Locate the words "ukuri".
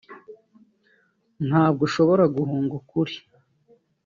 2.81-3.15